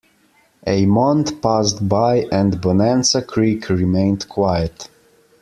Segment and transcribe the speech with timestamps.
[0.65, 4.89] A month passed by, and Bonanza Creek remained quiet.